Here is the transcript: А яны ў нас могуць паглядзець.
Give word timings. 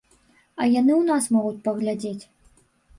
А 0.61 0.67
яны 0.79 0.93
ў 0.97 1.03
нас 1.11 1.29
могуць 1.37 1.55
паглядзець. 1.71 2.19